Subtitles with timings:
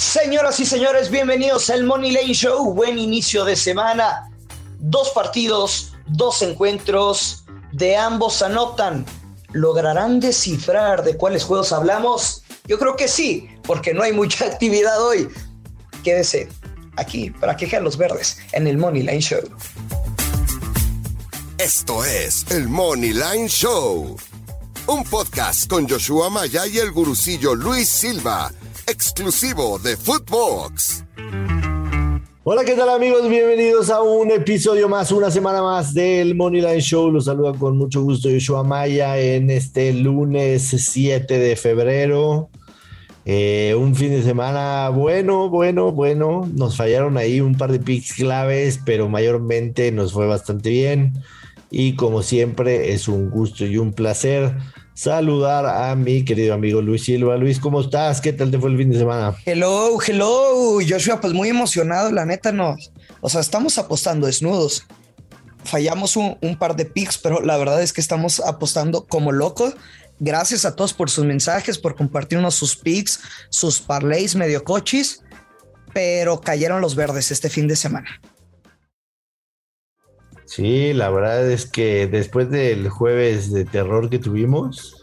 [0.00, 2.72] Señoras y señores, bienvenidos al Money Lane Show.
[2.72, 4.30] Buen inicio de semana.
[4.78, 7.44] Dos partidos, dos encuentros.
[7.72, 9.04] De ambos anotan.
[9.52, 12.42] ¿Lograrán descifrar de cuáles juegos hablamos?
[12.66, 15.28] Yo creo que sí, porque no hay mucha actividad hoy.
[16.02, 16.48] Quédese
[16.96, 19.42] aquí para quejar los verdes en el Money Line Show.
[21.58, 24.16] Esto es el Money Line Show,
[24.86, 28.50] un podcast con Joshua Maya y el gurucillo Luis Silva
[28.90, 31.04] exclusivo de Footbox.
[32.42, 33.28] Hola, ¿qué tal amigos?
[33.28, 37.08] Bienvenidos a un episodio más, una semana más del Moneyline Show.
[37.12, 42.50] Los saluda con mucho gusto Yoshua Maya en este lunes 7 de febrero.
[43.24, 46.50] Eh, un fin de semana bueno, bueno, bueno.
[46.52, 51.12] Nos fallaron ahí un par de picks claves, pero mayormente nos fue bastante bien.
[51.70, 54.52] Y como siempre, es un gusto y un placer
[55.00, 57.38] saludar a mi querido amigo Luis Silva.
[57.38, 58.20] Luis, ¿cómo estás?
[58.20, 59.34] ¿Qué tal te fue el fin de semana?
[59.46, 62.76] Hello, hello, Joshua, pues muy emocionado, la neta no.
[63.22, 64.84] O sea, estamos apostando desnudos.
[65.64, 69.74] Fallamos un, par de picks, pero la verdad es que estamos apostando como locos.
[70.18, 75.22] Gracias a todos por sus mensajes, por compartirnos sus picks, sus parlays medio cochis,
[75.94, 78.20] pero cayeron los verdes este fin de semana.
[80.44, 84.99] Sí, la verdad es que después del jueves de terror que tuvimos,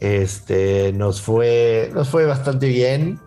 [0.00, 3.20] este, nos fue, nos fue bastante bien.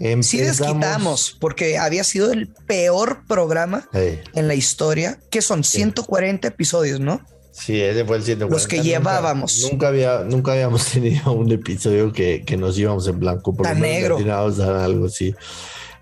[0.00, 0.26] Empezamos...
[0.26, 7.00] Sí desquitamos, porque había sido el peor programa en la historia, que son 140 episodios,
[7.00, 7.20] ¿no?
[7.58, 8.54] Sí, ese fue el 140.
[8.54, 9.66] Los que llevábamos.
[9.70, 13.54] Nunca, había, nunca habíamos tenido un episodio que, nos íbamos en blanco.
[13.54, 14.18] Por Tan negro.
[14.18, 15.34] algo así.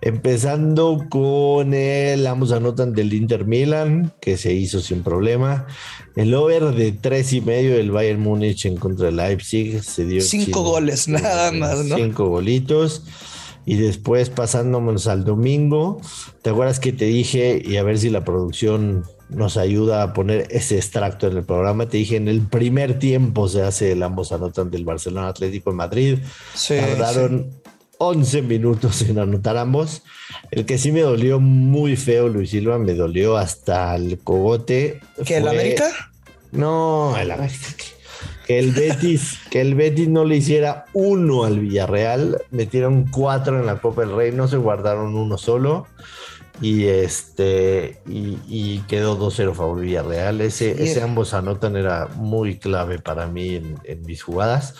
[0.00, 5.66] Empezando con el, ambos anotan del Inter Milan, que se hizo sin problema.
[6.14, 10.20] El over de tres y medio del Bayern Múnich en contra del Leipzig se dio.
[10.20, 11.96] Cinco goles, nada más, ¿no?
[11.96, 13.02] Cinco golitos.
[13.68, 16.00] Y después pasándonos al domingo,
[16.42, 20.46] ¿te acuerdas que te dije, y a ver si la producción nos ayuda a poner
[20.50, 21.88] ese extracto en el programa?
[21.88, 25.76] Te dije, en el primer tiempo se hace el ambos anotan del Barcelona Atlético en
[25.76, 26.18] Madrid.
[26.54, 27.50] Sí, Tardaron
[27.98, 30.02] 11 minutos en anotar ambos.
[30.50, 35.00] El que sí me dolió muy feo, Luis Silva, me dolió hasta el cogote.
[35.24, 36.10] ¿Que el América?
[36.52, 37.66] No, el América.
[38.46, 42.42] Que el Betis, que el Betis no le hiciera uno al Villarreal.
[42.50, 45.86] Metieron cuatro en la Copa del Rey, no se guardaron uno solo.
[46.62, 50.40] Y este y, quedó 2-0 favor Villarreal.
[50.40, 54.74] Ese, ese ambos anotan era muy clave para mí en, en mis jugadas.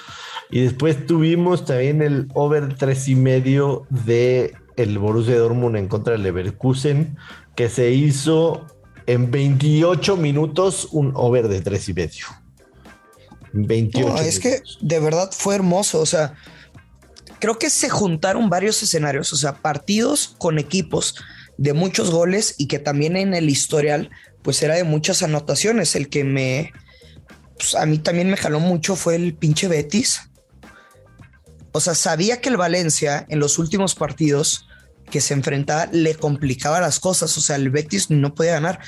[0.50, 6.12] Y después tuvimos también el over tres y medio de el Borussia Dortmund en contra
[6.12, 7.16] del Leverkusen,
[7.54, 8.66] que se hizo
[9.06, 12.26] en 28 minutos un over de tres y medio.
[13.52, 14.18] 28.
[14.18, 16.00] es que de verdad fue hermoso.
[16.00, 16.34] O sea,
[17.38, 21.16] creo que se juntaron varios escenarios, o sea, partidos con equipos
[21.56, 24.10] de muchos goles y que también en el historial,
[24.42, 25.96] pues era de muchas anotaciones.
[25.96, 26.72] El que me,
[27.56, 30.20] pues a mí también me jaló mucho fue el pinche Betis.
[31.76, 34.66] O sea, sabía que el Valencia en los últimos partidos
[35.10, 37.36] que se enfrentaba le complicaba las cosas.
[37.36, 38.80] O sea, el Betis no podía ganar.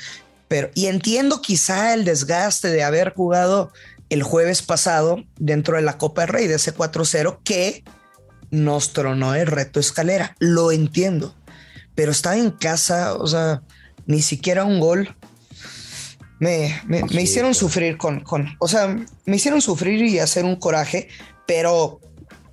[0.47, 3.71] Pero, y entiendo quizá el desgaste de haber jugado
[4.09, 7.83] el jueves pasado dentro de la Copa del Rey de ese 4-0 que
[8.49, 10.35] nos tronó el reto escalera.
[10.39, 11.35] Lo entiendo.
[11.93, 13.61] Pero estaba en casa, o sea,
[14.07, 15.15] ni siquiera un gol.
[16.39, 20.55] Me, me, me hicieron sufrir con, con, o sea, me hicieron sufrir y hacer un
[20.55, 21.09] coraje,
[21.45, 21.99] pero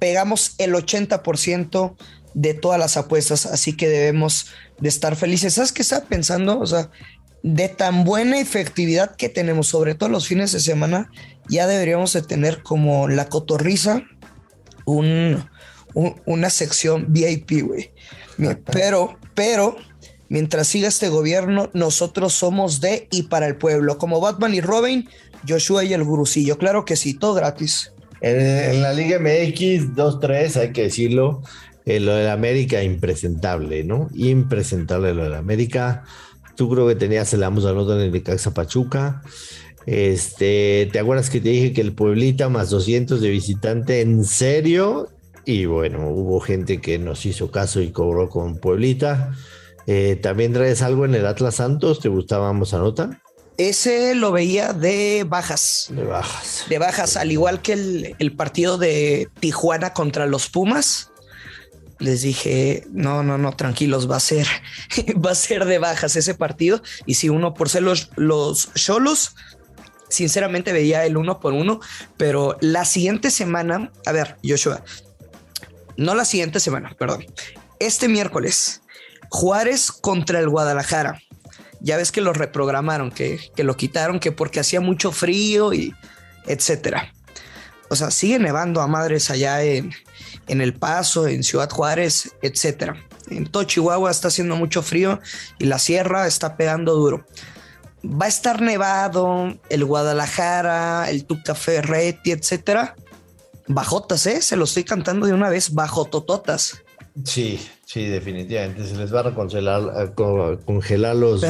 [0.07, 1.97] pegamos el 80%
[2.33, 4.47] de todas las apuestas, así que debemos
[4.79, 5.55] de estar felices.
[5.55, 6.61] ¿Sabes qué estaba pensando?
[6.61, 6.93] O sea,
[7.43, 11.11] de tan buena efectividad que tenemos, sobre todo los fines de semana,
[11.49, 14.05] ya deberíamos de tener como la cotorriza
[14.85, 15.45] un,
[16.25, 17.91] una sección VIP, güey.
[18.71, 19.77] Pero, pero,
[20.29, 25.09] mientras siga este gobierno, nosotros somos de y para el pueblo, como Batman y Robin,
[25.49, 26.59] Joshua y el gurucillo.
[26.59, 27.91] Claro que sí, todo gratis.
[28.21, 31.43] En, la Liga MX 2-3, hay que decirlo,
[31.85, 34.09] eh, lo del América impresentable, ¿no?
[34.15, 36.05] Impresentable lo del América.
[36.57, 39.23] Tú creo que tenías el Amos en el Caxa Pachuca.
[39.85, 45.09] Este, ¿te acuerdas que te dije que el Pueblita más 200 de visitante en serio?
[45.45, 49.33] Y bueno, hubo gente que nos hizo caso y cobró con Pueblita.
[49.87, 52.01] Eh, ¿También traes algo en el Atlas Santos?
[52.01, 53.23] ¿Te gustaba ambos nota?
[53.59, 55.87] Ese lo veía de bajas.
[55.91, 56.65] De bajas.
[56.69, 61.11] De bajas, al igual que el, partido de Tijuana contra los Pumas.
[61.99, 64.47] Les dije, no, no, no, tranquilos, va a ser,
[65.25, 66.83] va a ser de bajas ese partido.
[67.07, 69.35] Y si uno por ser los, los Cholos,
[70.09, 71.81] sinceramente veía el uno por uno,
[72.19, 74.85] pero la siguiente semana, a ver, Joshua,
[75.97, 77.25] no la siguiente semana, perdón.
[77.79, 78.83] este miércoles,
[79.31, 81.21] Juárez contra el Guadalajara.
[81.81, 85.95] Ya ves que lo reprogramaron, que, que lo quitaron, que porque hacía mucho frío y
[86.47, 87.13] etcétera.
[87.89, 89.93] O sea, sigue nevando a madres allá en,
[90.49, 92.97] en El Paso, en Ciudad Juárez, etcétera.
[93.29, 95.21] En todo Chihuahua está haciendo mucho frío
[95.59, 97.27] y la sierra está pegando duro.
[98.05, 102.95] Va a estar nevado el Guadalajara, el Tuca Ferretti, etcétera.
[103.67, 104.43] Bajotas, ¿eh?
[104.43, 106.83] Se lo estoy cantando de una vez, bajo tototas.
[107.25, 108.85] Sí, sí, definitivamente.
[108.85, 111.43] Se les va a congelar, congelar los,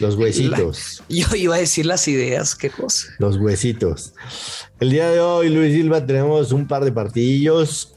[0.00, 1.02] los huesitos.
[1.08, 3.08] yo iba a decir las ideas, qué cosa.
[3.18, 4.14] Los huesitos.
[4.80, 7.94] El día de hoy, Luis Silva, tenemos un par de partidillos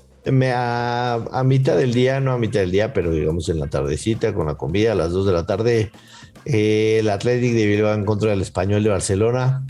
[0.54, 4.48] a, mitad del día, no a mitad del día, pero digamos en la tardecita con
[4.48, 5.92] la comida a las 2 de la tarde,
[6.46, 9.66] eh, el Athletic de Bilbao en contra del Español de Barcelona.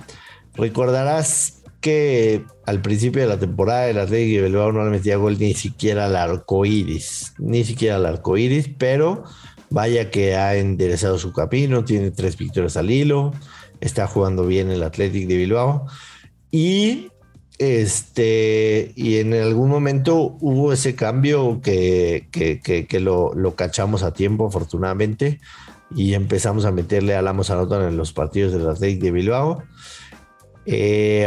[0.55, 5.37] Recordarás que al principio de la temporada el Athletic de Bilbao no le metía gol
[5.39, 9.23] ni siquiera al arco iris, ni siquiera al arco iris, pero
[9.69, 13.33] vaya que ha enderezado su camino, tiene tres victorias al hilo,
[13.79, 15.85] está jugando bien el Athletic de Bilbao
[16.51, 17.09] y
[17.57, 24.47] este, y en algún momento hubo ese cambio que, que, lo, lo, cachamos a tiempo,
[24.47, 25.39] afortunadamente,
[25.95, 29.63] y empezamos a meterle a Lamos Anotan en los partidos de la Athletic de Bilbao.
[30.69, 31.25] Eh,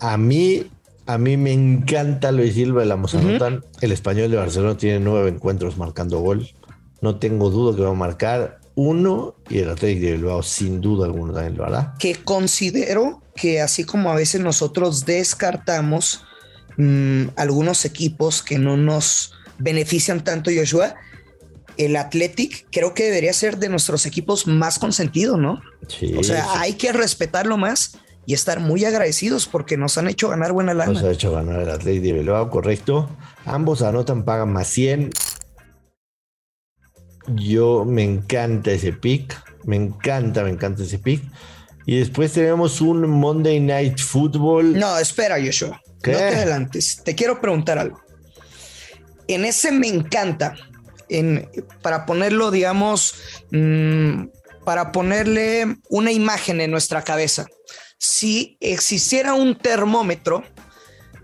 [0.00, 0.66] a mí,
[1.06, 3.64] a mí me encanta Luis Silva, el Lamos Anotan.
[3.80, 6.48] El español de Barcelona tiene nueve encuentros marcando gol.
[7.00, 11.06] No tengo duda que va a marcar uno y el Atlético de Bilbao sin duda
[11.06, 11.94] alguna también lo hará.
[11.98, 16.24] Que considero que así como a veces nosotros descartamos
[16.76, 20.96] mm, algunos equipos que no nos benefician tanto, Joshua,
[21.76, 25.60] el Athletic creo que debería ser de nuestros equipos más consentidos, ¿no?
[25.86, 30.28] Sí, o sea, hay que respetarlo más y estar muy agradecidos porque nos han hecho
[30.28, 30.92] ganar buena lana.
[30.92, 33.08] Nos ha hecho ganar el Atlético de Bilbao, correcto.
[33.44, 35.10] Ambos anotan, pagan más 100.
[37.34, 39.36] Yo me encanta ese pick.
[39.64, 41.22] Me encanta, me encanta ese pick.
[41.86, 44.78] Y después tenemos un Monday Night Football.
[44.78, 45.80] No, espera, Joshua.
[45.86, 47.02] No te adelantes.
[47.04, 48.00] Te quiero preguntar algo.
[49.28, 50.54] En ese me encanta.
[51.08, 51.48] En,
[51.82, 53.14] para ponerlo, digamos,
[53.50, 54.26] mm,
[54.64, 57.46] para ponerle una imagen en nuestra cabeza.
[58.02, 60.42] Si existiera un termómetro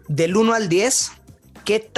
[0.09, 1.11] del 1 al 10,
[1.65, 1.91] ¿qué,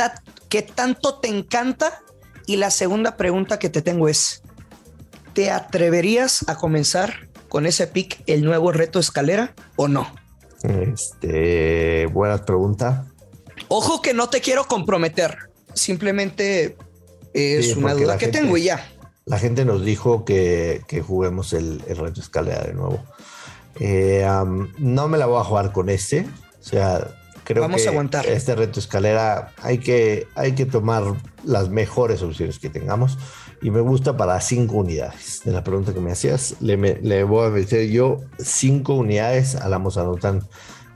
[0.48, 2.00] ¿qué tanto te encanta
[2.46, 4.40] y la segunda pregunta que te tengo es,
[5.34, 10.14] ¿te atreverías a comenzar con ese pick el nuevo reto escalera o no?
[10.62, 13.04] Este, buena pregunta.
[13.66, 16.76] Ojo que no te quiero comprometer, simplemente
[17.34, 18.88] es una duda que tengo y ya.
[19.24, 23.02] La gente nos dijo que, juguemos el, reto escalera de nuevo.
[23.80, 24.26] Eh,
[24.78, 26.26] no me la voy a jugar con este,
[26.60, 27.06] o sea,
[27.48, 28.26] Creo Vamos que a aguantar.
[28.26, 31.02] Este reto escalera hay que, hay que tomar
[31.44, 33.16] las mejores opciones que tengamos.
[33.62, 35.40] Y me gusta para cinco unidades.
[35.46, 39.66] De la pregunta que me hacías, le, le voy a meter yo cinco unidades a
[39.70, 40.46] la Mozanotan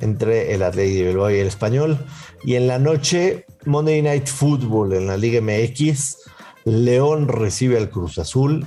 [0.00, 2.04] entre el Atlético de Bilbao y el Español.
[2.44, 6.18] Y en la noche, Monday Night Football en la Liga MX.
[6.64, 8.66] León recibe al Cruz Azul.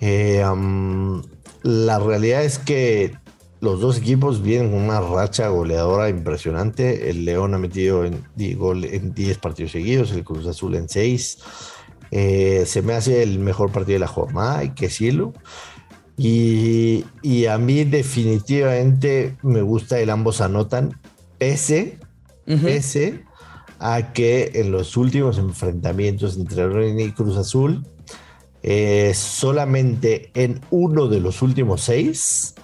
[0.00, 0.44] Eh,
[1.62, 3.14] la realidad es que
[3.64, 7.10] los dos equipos vienen con una racha goleadora impresionante.
[7.10, 8.22] El León ha metido en,
[8.56, 11.38] gol en 10 partidos seguidos, el Cruz Azul en 6.
[12.10, 15.32] Eh, se me hace el mejor partido de la jornada, hay que decirlo.
[16.16, 17.04] Y,
[17.50, 21.00] a mí definitivamente me gusta el ambos anotan,
[21.38, 21.98] pese,
[22.44, 23.24] pese
[23.80, 27.84] a que en los últimos enfrentamientos entre León y Cruz Azul,
[28.62, 32.54] eh, solamente en uno de los últimos seis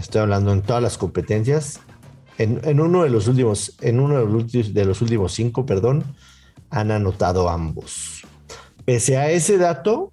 [0.00, 1.80] estoy hablando en todas las competencias,
[2.38, 6.04] en, uno de los últimos, en uno de los últimos, cinco, perdón,
[6.70, 8.22] han anotado ambos.
[8.86, 10.12] Pese a ese dato,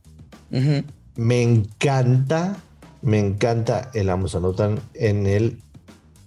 [1.16, 2.58] me encanta,
[3.02, 5.62] me encanta el ambos anotan en el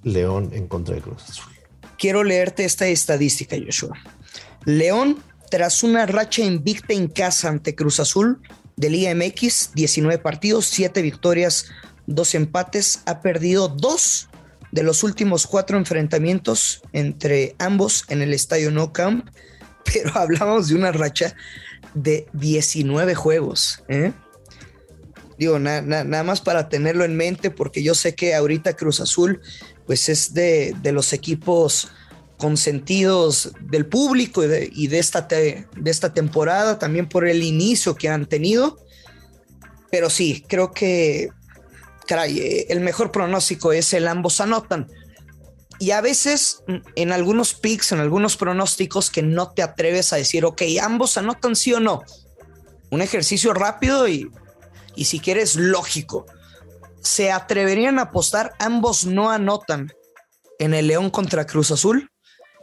[0.02, 1.52] León en contra de Cruz Azul.
[1.98, 3.98] Quiero leerte esta estadística, Joshua.
[4.64, 5.18] León,
[5.50, 8.40] tras una racha invicta en casa ante Cruz Azul
[8.76, 11.66] de Liga MX, 19 partidos, 7 victorias,
[12.10, 14.28] dos empates, ha perdido dos
[14.72, 19.28] de los últimos cuatro enfrentamientos entre ambos en el estadio No Camp,
[19.92, 21.34] pero hablamos de una racha
[21.94, 23.82] de 19 juegos.
[23.88, 24.12] ¿eh?
[25.38, 29.40] Digo, nada más para tenerlo en mente, porque yo sé que ahorita Cruz Azul,
[29.86, 31.90] pues es de, los equipos
[32.36, 37.94] consentidos del público y, de, y de, esta de esta temporada, también por el inicio
[37.94, 38.78] que han tenido.
[39.90, 41.30] Pero sí, creo que
[42.10, 44.88] caray, eh, el mejor pronóstico es el ambos anotan.
[45.78, 50.16] Y a veces mm, en algunos picks, en algunos pronósticos que no te atreves a
[50.16, 52.02] decir, ok, ambos anotan sí o no.
[52.90, 54.28] un ejercicio rápido y,
[54.96, 56.26] y si quieres lógico.
[57.00, 58.54] ¿Se atreverían a apostar?
[58.58, 59.92] Ambos no anotan
[60.58, 62.10] en el León contra Cruz Azul.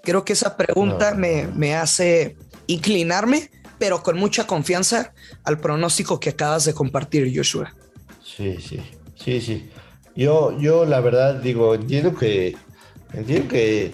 [0.04, 2.36] Creo que esa pregunta me, me hace
[2.68, 3.50] inclinarme,
[3.80, 5.14] pero con mucha confianza
[5.46, 7.74] al pronóstico que acabas de compartir, Joshua.
[8.22, 8.82] Sí, sí,
[9.18, 9.70] sí, sí.
[10.16, 12.56] Yo, yo la verdad digo, entiendo que,
[13.14, 13.92] entiendo que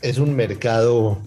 [0.00, 1.18] es un mercado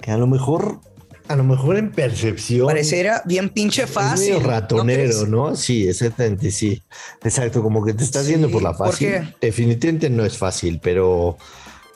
[0.00, 0.80] que a lo mejor,
[1.26, 2.66] a lo mejor en percepción.
[2.66, 4.36] Pareciera bien pinche fácil.
[4.36, 5.56] Es ratonero, ¿no?
[5.56, 6.82] Sí, exactamente, sí.
[7.22, 9.34] Exacto, como que te estás yendo por la fácil.
[9.40, 11.36] Definitivamente no es fácil, pero,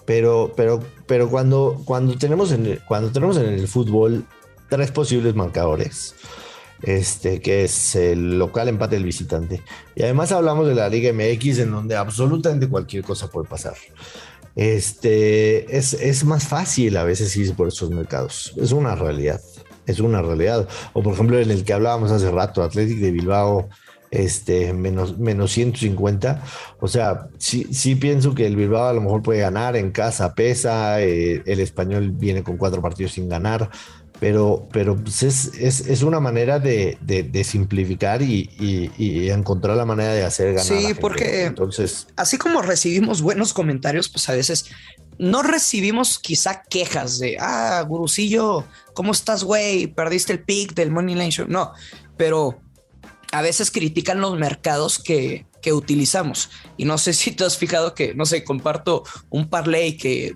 [0.05, 4.25] pero, pero, pero cuando, cuando tenemos en, cuando tenemos en el fútbol
[4.69, 6.15] tres posibles marcadores
[6.83, 9.63] este, que es el local empate del visitante.
[9.95, 13.75] Y además hablamos de la Liga MX, en donde absolutamente cualquier cosa puede pasar.
[14.55, 18.55] Este, es, es más fácil a veces ir por esos mercados.
[18.57, 19.41] Es una realidad.
[19.87, 20.69] Es una realidad.
[20.93, 23.69] O por ejemplo, en el que hablábamos hace rato, Athletic de Bilbao,
[24.11, 26.43] este, menos, menos 150.
[26.81, 30.35] O sea, sí, sí pienso que el Bilbao a lo mejor puede ganar en casa,
[30.35, 31.01] pesa.
[31.03, 33.71] Eh, el español viene con cuatro partidos sin ganar
[34.21, 39.85] pero, pero pues es, es, es, una manera de, de, simplificar y, y, encontrar la
[39.85, 40.65] manera de hacer ganar.
[40.65, 44.67] Sí, porque entonces, así como recibimos buenos comentarios, pues a veces
[45.19, 49.87] no recibimos quizá quejas de, ah, gurusillo, ¿cómo estás, güey?
[49.87, 51.47] Perdiste el pick del Money Line Show.
[51.49, 51.73] No,
[52.17, 52.61] pero
[53.31, 56.51] a veces critican los mercados que, que utilizamos.
[56.77, 60.35] Y no sé si te has fijado que, no sé, comparto un parlay que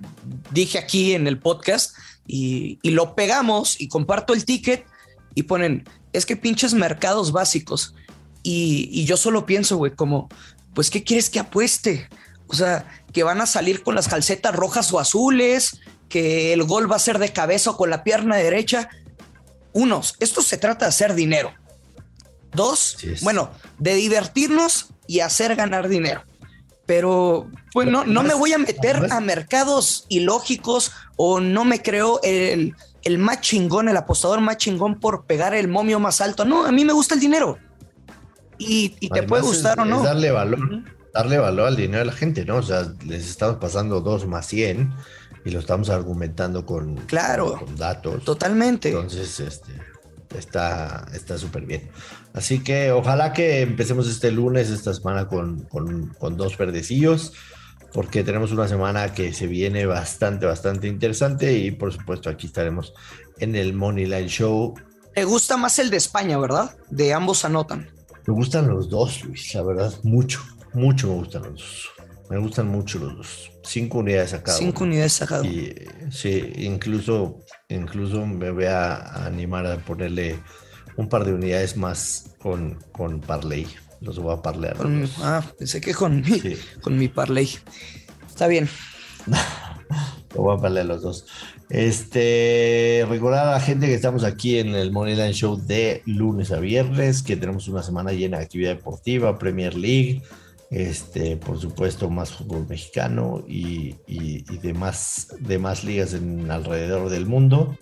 [0.53, 4.87] dije aquí en el podcast y, lo pegamos y comparto el ticket
[5.35, 7.95] y ponen, es que pinches mercados básicos.
[8.43, 10.29] Y, yo solo pienso, güey, como,
[10.75, 12.09] pues, ¿qué quieres que apueste?
[12.47, 16.91] O sea, que van a salir con las calcetas rojas o azules, que el gol
[16.91, 18.89] va a ser de cabeza o con la pierna derecha.
[19.73, 21.53] Unos, esto se trata de hacer dinero.
[22.53, 26.23] Dos, bueno, de divertirnos y hacer ganar dinero
[26.87, 32.21] pero pues no, no me voy a meter a mercados ilógicos o no me creo
[32.23, 32.75] el,
[33.05, 36.45] el más chingón, el apostador más chingón por pegar el momio más alto.
[36.45, 37.59] No, a mí me gusta el dinero.
[38.59, 40.03] Y, te puede gustar o no.
[40.03, 42.57] darle valor, darle valor al dinero a la gente, ¿no?
[42.57, 44.93] O sea, les estamos pasando dos más 100
[45.45, 48.23] y lo estamos argumentando con, claro, con datos.
[48.23, 48.91] Totalmente.
[48.91, 49.73] Entonces, este,
[50.39, 51.91] está súper bien.
[52.35, 55.69] Así que ojalá que empecemos este lunes, esta semana, con,
[56.37, 57.33] dos verdecillos,
[57.93, 62.95] porque tenemos una semana que se viene bastante, bastante interesante y por supuesto aquí estaremos
[63.39, 64.75] en el Money Line Show.
[65.15, 66.75] Te gusta más el de España, ¿verdad?
[66.89, 67.91] De ambos anotan.
[68.27, 70.41] Me gustan los dos, Luis, la verdad, mucho,
[70.73, 71.91] mucho me gustan los dos.
[72.33, 73.53] Me gustan mucho los.
[73.63, 74.59] Cinco unidades sacadas.
[74.59, 75.47] Cinco unidades sacadas.
[76.11, 80.39] Sí, incluso, incluso me voy a animar a ponerle
[80.97, 83.67] un par de unidades más con, con Parley.
[84.01, 84.79] Los voy a parlear.
[85.19, 86.41] ah, pensé que con mi,
[86.81, 87.51] con mi Parley.
[88.27, 88.67] Está bien.
[90.35, 91.27] Lo voy a parlear los dos.
[91.69, 96.61] Este, recordar a la gente que estamos aquí en el Moneyline Show de lunes a
[96.61, 100.23] viernes, que tenemos una semana llena de actividad deportiva, Premier League,
[100.73, 107.27] este, por supuesto, más fútbol mexicano y, y, y demás, demás ligas en alrededor del
[107.27, 107.77] mundo.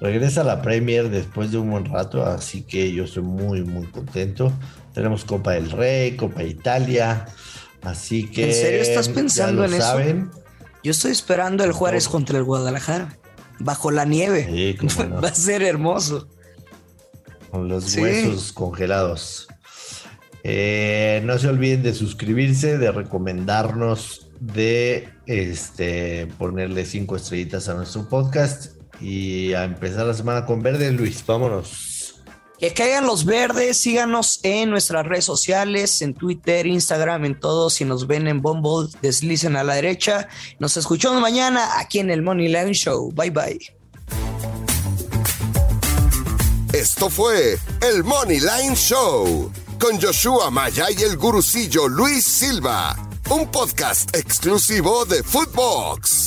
[0.00, 4.52] Regresa la Premier después de un buen rato, así que yo estoy muy, muy contento.
[4.94, 7.26] Tenemos Copa del Rey, Copa Italia,
[7.82, 8.46] así que.
[8.46, 9.98] ¿En serio estás pensando en eso?
[10.84, 13.18] Yo estoy esperando el Juárez contra el Guadalajara,
[13.58, 14.76] bajo la nieve.
[15.24, 16.28] Va a ser hermoso.
[17.50, 19.48] Con los huesos congelados.
[20.48, 28.08] Eh, no se olviden de suscribirse, de recomendarnos, de este, ponerle cinco estrellitas a nuestro
[28.08, 32.22] podcast y a empezar la semana con verde, Luis, vámonos.
[32.60, 37.74] Que caigan los verdes, síganos en nuestras redes sociales, en Twitter, Instagram, en todos.
[37.74, 40.28] Si nos ven en Bumble, deslicen a la derecha.
[40.60, 43.10] Nos escuchamos mañana aquí en el Money Line Show.
[43.10, 43.58] Bye bye.
[46.72, 52.96] Esto fue el Money Line Show con Joshua Maya y el gurucillo Luis Silva,
[53.30, 56.25] un podcast exclusivo de Footbox.